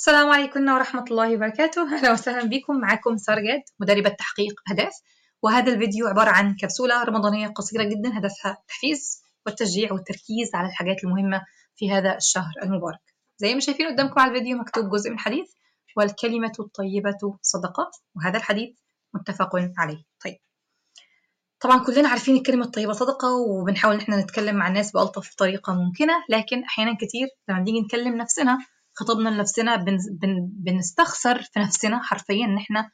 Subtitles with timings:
[0.00, 1.96] السلام عليكم ورحمة الله وبركاته.
[1.96, 2.80] أهلا وسهلا بكم.
[2.80, 4.92] معكم سارجاد مدربة تحقيق أهداف.
[5.42, 11.42] وهذا الفيديو عبارة عن كبسولة رمضانية قصيرة جدا هدفها التحفيز والتشجيع والتركيز على الحاجات المهمة
[11.76, 13.00] في هذا الشهر المبارك.
[13.38, 15.50] زي ما شايفين قدامكم على الفيديو مكتوب جزء من حديث
[15.96, 18.70] والكلمة الطيبة صدقة وهذا الحديث
[19.14, 20.02] متفق عليه.
[20.24, 20.36] طيب.
[21.60, 26.14] طبعا كلنا عارفين الكلمة الطيبة صدقة وبنحاول ان إحنا نتكلم مع الناس بألطف طريقة ممكنة
[26.28, 28.58] لكن أحيانا كتير لما نيجي نكلم نفسنا
[29.00, 32.90] خطبنا لنفسنا بن بن بنستخسر في نفسنا حرفيا إن إحنا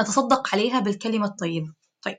[0.00, 1.72] نتصدق عليها بالكلمة الطيبة.
[2.02, 2.16] طيب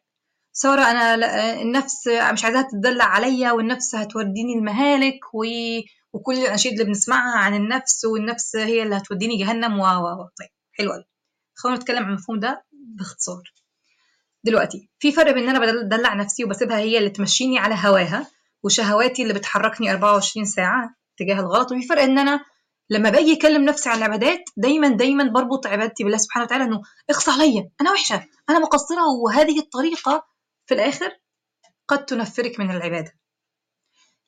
[0.52, 1.16] سارة أنا
[1.62, 5.46] النفس مش عايزاها تدلع عليا والنفس هتوديني المهالك و...
[6.14, 10.92] وكل الأناشيد اللي بنسمعها عن النفس والنفس هي اللي هتوديني جهنم و و طيب حلو
[10.92, 11.04] قوي
[11.56, 13.44] خلونا نتكلم عن المفهوم ده باختصار.
[14.44, 18.28] دلوقتي في فرق بين إن أنا بدلع نفسي وبسيبها هي اللي تمشيني على هواها
[18.64, 22.40] وشهواتي اللي بتحركني 24 ساعة تجاه الغلط وفي فرق إن أنا
[22.90, 27.32] لما باجي اكلم نفسي عن العبادات دايما دايما بربط عبادتي بالله سبحانه وتعالى إنه اقصى
[27.32, 30.26] عليا أنا وحشة أنا مقصرة وهذه الطريقة
[30.66, 31.12] في الآخر
[31.88, 33.12] قد تنفرك من العبادة.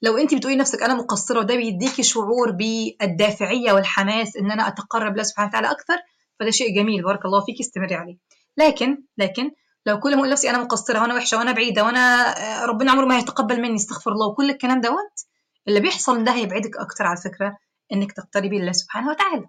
[0.01, 5.23] لو انت بتقولي نفسك أنا مقصرة وده بيديكي شعور بالدافعية والحماس إن أنا أتقرب لله
[5.23, 5.97] سبحانه وتعالى أكثر
[6.39, 8.17] فده شيء جميل بارك الله فيكي استمري عليه.
[8.57, 9.51] لكن لكن
[9.85, 12.33] لو كل ما أقول نفسي أنا مقصرة وأنا وحشة وأنا بعيدة وأنا
[12.65, 15.25] ربنا عمره ما هيتقبل مني استغفر الله وكل الكلام دوت
[15.67, 17.57] اللي بيحصل ده هيبعدك أكتر على فكرة
[17.93, 19.47] إنك تقتربي لله سبحانه وتعالى.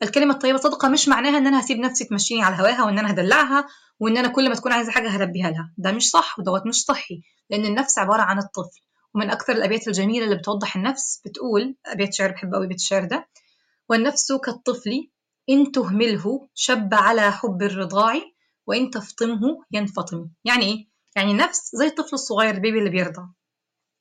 [0.00, 3.66] فالكلمة الطيبة صدقة مش معناها إن أنا هسيب نفسي تمشيني على هواها وإن أنا هدلعها
[4.00, 5.72] وإن أنا كل ما تكون عايزة حاجة هلبيها لها.
[5.78, 8.80] ده مش صح ودوت مش صحي لأن النفس عبارة عن الطفل.
[9.14, 13.28] ومن أكثر الأبيات الجميلة اللي بتوضح النفس بتقول أبيات شعر بحب قوي بيت الشعر ده
[13.88, 15.08] والنفس كالطفل
[15.50, 18.14] إن تهمله شب على حب الرضاع
[18.66, 20.28] وإن تفطمه ينفطم.
[20.44, 23.22] يعني إيه؟ يعني النفس زي الطفل الصغير البيبي اللي بيرضع.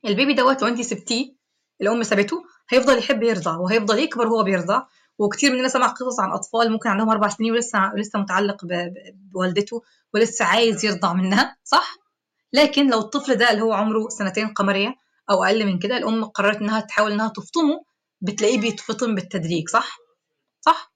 [0.05, 1.35] البيبي دوت لو انت سبتيه
[1.81, 4.83] الأم سابته هيفضل يحب يرضع وهيفضل يكبر وهو بيرضع.
[5.19, 8.57] وكتير مننا سمع قصص عن أطفال ممكن عندهم أربع سنين ولسه لسه متعلق
[9.33, 9.81] بوالدته
[10.13, 11.95] ولسه عايز يرضع منها صح؟
[12.53, 14.95] لكن لو الطفل ده اللي هو عمره سنتين قمرية
[15.29, 17.83] أو أقل من كده الأم قررت إنها تحاول إنها تفطمه
[18.21, 19.97] بتلاقيه بيتفطم بالتدريج صح؟
[20.61, 20.91] صح؟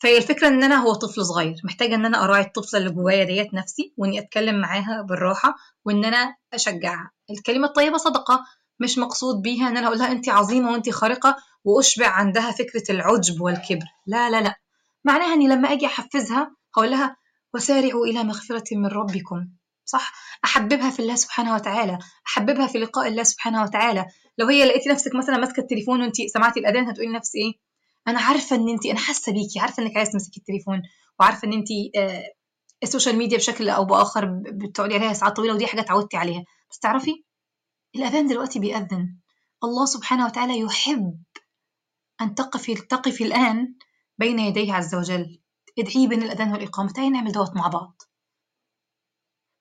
[0.00, 3.54] فهي الفكرة إن أنا هو طفل صغير محتاجة إن أنا أراعي الطفلة اللي جوايا ديت
[3.54, 7.10] نفسي وإني أتكلم معاها بالراحة وإن أنا أشجعها.
[7.30, 8.44] الكلمة الطيبة صدقة.
[8.82, 13.40] مش مقصود بيها إن أنا أقول لها انت عظيمة وانت خارقة وأشبع عندها فكرة العجب
[13.40, 13.86] والكبر.
[14.06, 14.54] لا لا لا.
[15.04, 17.16] معناها إني لما أجي أحفزها هقول لها
[17.54, 19.48] وسارعوا إلى مغفرة من ربكم.
[19.84, 20.12] صح؟
[20.44, 21.98] أحببها في الله سبحانه وتعالى.
[22.26, 24.06] أحببها في لقاء الله سبحانه وتعالى.
[24.38, 27.52] لو هي لقيتي نفسك مثلا ماسكة التليفون وانت سمعتي الأذان هتقولي لنفسك إيه؟
[28.08, 30.82] أنا عارفة إن انت أنا حاسة بيكي عارفة إنك عايزة تمسكي التليفون
[31.20, 32.24] وعارفة إن انت آه
[32.82, 36.44] ال social media بشكل أو بآخر بتقعدي عليها ساعات طويلة ودي حاجة اتعودتي عليها.
[36.70, 37.24] بس تعرفي
[37.96, 39.16] الأذان دلوقتي بيأذن.
[39.64, 41.22] الله سبحانه وتعالى يحب
[42.20, 43.74] أن تقفي تقفي الآن
[44.18, 45.40] بين يديه عز وجل.
[45.78, 46.92] ادعيه بين الأذان والإقامة.
[46.92, 48.02] تعالي نعمل دوت مع بعض.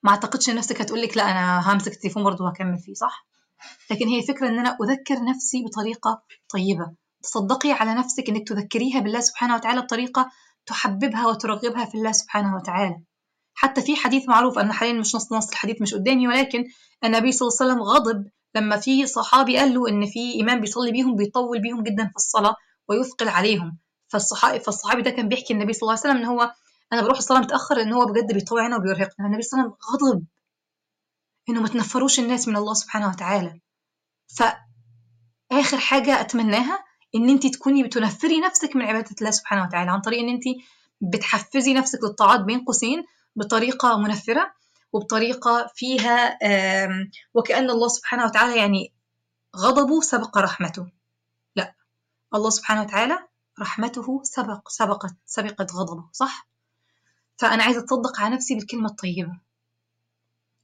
[0.03, 3.27] ما أعتقدش نفسك هتقول لك لا أنا همسك التليفون برضه وهكمل فيه صح؟
[3.91, 6.93] لكن هي فكرة إن أنا أذكر نفسي بطريقة طيبة.
[7.23, 10.31] تصدقي على نفسك إنك تذكريها بالله سبحانه وتعالى بطريقة
[10.65, 13.01] تحببها وترغبها في الله سبحانه وتعالى.
[13.61, 16.65] حتى في حديث معروف أنا حاليا مش نص نص الحديث مش قدامي ولكن
[17.03, 20.91] النبي صلى الله عليه وسلم غضب لما في صحابي قال له إن في إمام بيصلي
[20.91, 22.55] بيهم بيطول بيهم جدا في الصلاة
[22.89, 23.77] ويثقل عليهم.
[24.07, 26.53] فالصحابي فالصحابي ده كان بيحكي النبي صلى الله عليه وسلم إن هو
[26.93, 29.25] أنا بروح الصلاة متأخر إن هو بجد بيطول علينا وبيرهقنا.
[29.27, 30.25] النبي صلى الله عليه وسلم غضب
[31.49, 33.59] إنه ما تنفروش الناس من الله سبحانه وتعالى.
[34.37, 36.79] فآخر حاجة أتمناها
[37.15, 40.43] إن انت تكوني بتنفري نفسك من عبادة الله سبحانه وتعالى عن طريق إن انت
[41.01, 43.03] بتحفزي نفسك للطاعات بين قوسين
[43.35, 44.53] بطريقة منفرة
[44.93, 46.39] وبطريقة فيها
[47.33, 48.93] وكأن الله سبحانه وتعالى يعني
[49.55, 50.87] غضبه سبق رحمته.
[51.55, 51.75] لا
[52.35, 53.19] الله سبحانه وتعالى
[53.59, 56.47] رحمته سبق سبقت سبقت غضبه صح؟
[57.37, 59.39] فأنا عايزة أتصدق على نفسي بالكلمة الطيبة.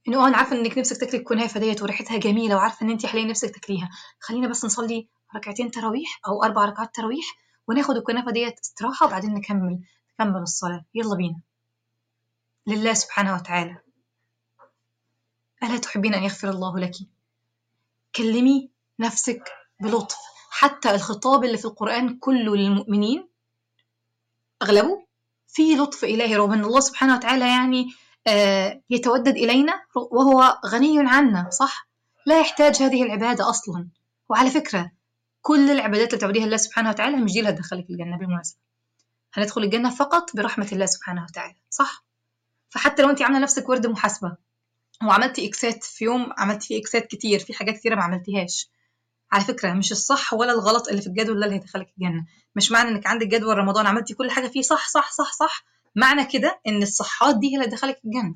[0.08, 3.54] إنه أنا عارفة إنك نفسك تاكلي الكنافة ديت وريحتها جميلة وعارفة إن أنت حاليا نفسك
[3.54, 3.90] تاكليها.
[4.20, 7.24] خلينا بس نصلي ركعتين تراويح أو أربع ركعات تراويح
[7.68, 9.80] وناخد الكنافة ديت استراحة وبعدين نكمل
[10.20, 10.84] نكمل الصلاة.
[10.94, 11.40] يلا بينا.
[12.68, 13.76] لله سبحانه وتعالى
[15.62, 16.94] ألا تحبين أن يغفر الله لك؟
[18.16, 20.16] كلمي نفسك بلطف
[20.50, 23.28] حتى الخطاب اللي في القرآن كله للمؤمنين
[24.62, 25.06] أغلبه
[25.48, 27.86] فيه لطف إلهي رغم أن الله سبحانه وتعالى يعني
[28.26, 31.88] آه يتودد إلينا وهو غني عنا صح؟
[32.26, 33.88] لا يحتاج هذه العبادة أصلا
[34.28, 34.90] وعلى فكرة
[35.42, 38.58] كل العبادات اللي تعبديها الله سبحانه وتعالى مش دي اللي هتدخلك الجنة بالمناسبة
[39.34, 42.04] هندخل الجنة فقط برحمة الله سبحانه وتعالى صح؟
[42.70, 44.36] فحتى لو أنت عاملة نفسك ورد محاسبة
[45.06, 48.70] وعملتي إكسات في يوم عملتي فيه إكسات كتير في حاجات كتيرة ما عملتيهاش.
[49.32, 52.26] على فكرة مش الصح ولا الغلط اللي في الجدول ده اللي هيدخلك الجنة.
[52.56, 55.64] مش معنى إنك عندك جدول رمضان عملتي كل حاجة فيه صح صح صح صح.
[55.96, 58.34] معنى كده إن الصحات دي هي اللي هتدخلك الجنة.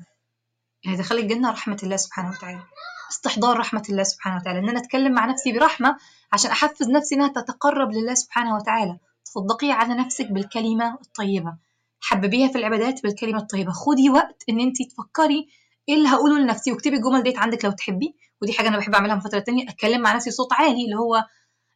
[0.85, 2.63] اللي هيدخلك الجنة رحمة الله سبحانه وتعالى.
[3.11, 4.59] استحضار رحمة الله سبحانه وتعالى.
[4.59, 5.97] إن أنا أتكلم مع نفسي برحمة
[6.33, 8.97] عشان أحفز نفسي إنها تتقرب لله سبحانه وتعالى.
[9.25, 11.57] تصدقي على نفسك بالكلمة الطيبة.
[12.05, 13.71] حببيها في العبادات بالكلمة الطيبة.
[13.71, 15.47] خدي وقت إن انت تفكري
[15.89, 18.15] إيه اللي هقوله لنفسي واكتبي الجمل ديت عندك لو تحبي.
[18.41, 21.15] ودي حاجة أنا بحب أعملها من فترة تانية أتكلم مع نفسي صوت عالي اللي هو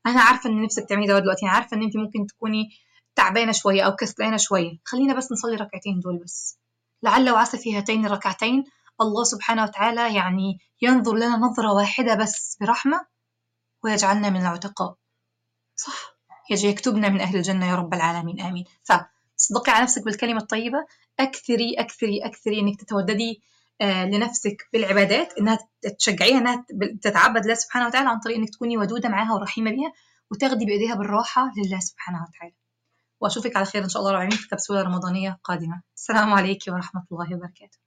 [0.08, 2.70] أنا عارفة إن نفسك تعملي ده دلوقتي أنا عارفة إن انت ممكن تكوني
[3.16, 4.72] تعبانة شوية أو كسلانة شوية.
[4.86, 6.60] خلينا بس نصلي ركعتين دول بس.
[7.04, 8.64] لعل وعسى في هاتين الركعتين.
[9.02, 13.06] الله سبحانه وتعالى يعني ينظر لنا نظرة واحدة بس برحمة
[13.84, 14.96] ويجعلنا من العتقاء.
[15.76, 16.18] صح؟
[16.52, 18.42] يجي يكتبنا من أهل الجنة يا رب العالمين.
[18.42, 18.66] آمين.
[19.38, 20.86] فصدقي على نفسك بالكلمة الطيبة
[21.20, 23.42] أكثري أكثري أكثري إنك تتوددي
[23.82, 25.60] لنفسك بالعبادات إنها
[26.00, 26.66] تشجعيها إنها
[27.02, 29.94] تتعبد لله سبحانه وتعالى عن طريق إنك تكوني ودودة معاها ورحيمة بيها
[30.32, 32.54] وتاخدي بإيديها بالراحة لله سبحانه وتعالى.
[33.20, 35.82] وأشوفك على خير إن شاء الله العالمين في كبسولة رمضانية قادمة.
[35.96, 37.87] السلام عليكم ورحمة الله وبركاته.